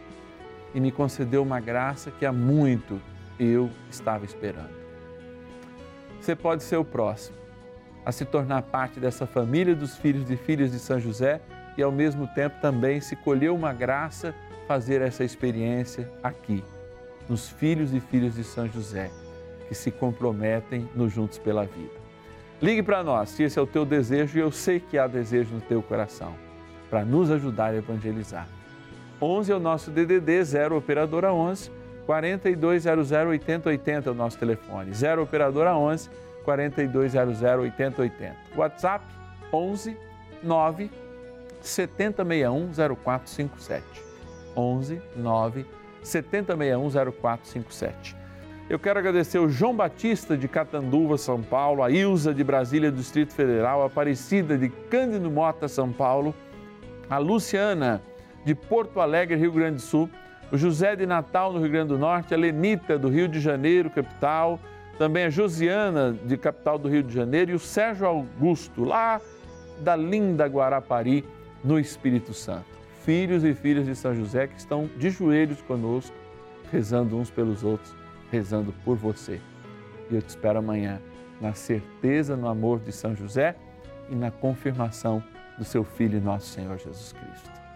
e 0.73 0.79
me 0.79 0.91
concedeu 0.91 1.41
uma 1.41 1.59
graça 1.59 2.11
que 2.11 2.25
há 2.25 2.31
muito 2.31 3.01
eu 3.39 3.69
estava 3.89 4.25
esperando. 4.25 4.77
Você 6.21 6.35
pode 6.35 6.63
ser 6.63 6.77
o 6.77 6.85
próximo 6.85 7.37
a 8.05 8.11
se 8.11 8.25
tornar 8.25 8.61
parte 8.63 8.99
dessa 8.99 9.25
família 9.25 9.75
dos 9.75 9.97
filhos 9.97 10.29
e 10.29 10.37
filhas 10.37 10.71
de 10.71 10.79
São 10.79 10.99
José 10.99 11.41
e 11.79 11.83
ao 11.83 11.93
mesmo 11.93 12.27
tempo 12.27 12.57
também 12.61 12.99
se 12.99 13.15
colher 13.15 13.51
uma 13.51 13.71
graça 13.71 14.35
fazer 14.67 15.01
essa 15.01 15.23
experiência 15.23 16.11
aqui, 16.21 16.61
nos 17.29 17.47
filhos 17.49 17.93
e 17.93 18.01
filhas 18.01 18.35
de 18.35 18.43
São 18.43 18.67
José, 18.67 19.09
que 19.65 19.73
se 19.73 19.89
comprometem 19.89 20.89
no 20.93 21.07
Juntos 21.07 21.37
pela 21.37 21.63
Vida. 21.63 21.97
Ligue 22.61 22.83
para 22.83 23.01
nós, 23.01 23.29
se 23.29 23.43
esse 23.43 23.57
é 23.57 23.61
o 23.61 23.65
teu 23.65 23.85
desejo, 23.85 24.37
e 24.37 24.41
eu 24.41 24.51
sei 24.51 24.81
que 24.81 24.97
há 24.97 25.07
desejo 25.07 25.55
no 25.55 25.61
teu 25.61 25.81
coração, 25.81 26.33
para 26.89 27.05
nos 27.05 27.31
ajudar 27.31 27.71
a 27.71 27.77
evangelizar. 27.77 28.47
11 29.21 29.49
é 29.49 29.55
o 29.55 29.59
nosso 29.59 29.89
DDD, 29.89 30.43
0 30.43 30.77
Operadora 30.77 31.31
11, 31.31 31.71
4200 32.05 33.11
8080 33.11 34.09
é 34.09 34.11
o 34.11 34.15
nosso 34.15 34.37
telefone, 34.37 34.93
0 34.93 35.23
Operadora 35.23 35.77
11, 35.77 36.09
4200 36.43 37.41
8080. 37.41 38.35
WhatsApp 38.57 39.05
11 39.53 39.97
9 40.43 41.08
7061 41.61 42.71
0457. 42.95 43.83
11 44.55 45.01
9 45.15 45.65
7061 46.03 47.11
0457. 47.11 48.15
Eu 48.69 48.77
quero 48.77 48.99
agradecer 48.99 49.39
o 49.39 49.49
João 49.49 49.75
Batista 49.75 50.37
de 50.37 50.47
Catanduva, 50.47 51.17
São 51.17 51.41
Paulo, 51.41 51.81
a 51.81 51.89
Ilza 51.89 52.33
de 52.33 52.43
Brasília, 52.43 52.91
Distrito 52.91 53.33
Federal, 53.33 53.81
a 53.81 53.87
Aparecida 53.87 54.55
de 54.57 54.69
Cândido 54.69 55.31
Mota, 55.31 55.67
São 55.67 55.91
Paulo, 55.91 56.35
a 57.09 57.17
Luciana 57.17 57.99
de 58.45 58.53
Porto 58.53 58.99
Alegre, 58.99 59.35
Rio 59.35 59.51
Grande 59.51 59.77
do 59.77 59.81
Sul, 59.81 60.07
o 60.51 60.57
José 60.57 60.95
de 60.95 61.07
Natal, 61.07 61.51
no 61.51 61.59
Rio 61.59 61.71
Grande 61.71 61.89
do 61.89 61.97
Norte, 61.97 62.33
a 62.33 62.37
Lenita 62.37 62.97
do 62.97 63.09
Rio 63.09 63.27
de 63.27 63.39
Janeiro, 63.39 63.89
capital, 63.89 64.59
também 64.99 65.25
a 65.25 65.29
Josiana 65.29 66.15
de 66.25 66.37
capital 66.37 66.77
do 66.77 66.87
Rio 66.87 67.01
de 67.01 67.13
Janeiro 67.13 67.51
e 67.51 67.55
o 67.55 67.59
Sérgio 67.59 68.05
Augusto, 68.05 68.83
lá 68.83 69.19
da 69.79 69.95
linda 69.95 70.45
Guarapari, 70.45 71.25
no 71.63 71.79
Espírito 71.79 72.33
Santo. 72.33 72.79
Filhos 73.03 73.43
e 73.43 73.53
filhas 73.53 73.85
de 73.85 73.95
São 73.95 74.15
José 74.15 74.47
que 74.47 74.59
estão 74.59 74.89
de 74.97 75.09
joelhos 75.09 75.61
conosco, 75.61 76.15
rezando 76.71 77.17
uns 77.17 77.29
pelos 77.29 77.63
outros 77.63 77.99
rezando 78.31 78.73
por 78.83 78.95
você. 78.95 79.39
E 80.09 80.15
eu 80.15 80.21
te 80.21 80.29
espero 80.29 80.59
amanhã 80.59 81.01
na 81.39 81.53
certeza 81.53 82.35
no 82.35 82.47
amor 82.47 82.79
de 82.79 82.91
São 82.91 83.15
José 83.15 83.55
e 84.09 84.15
na 84.15 84.31
confirmação 84.31 85.23
do 85.57 85.63
seu 85.63 85.83
Filho, 85.83 86.21
nosso 86.21 86.47
Senhor 86.47 86.77
Jesus 86.77 87.13
Cristo. 87.13 87.68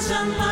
Achamos. 0.00 0.30
Que 0.30 0.30
ninguém 0.30 0.30
possa 0.30 0.40
jamais 0.40 0.49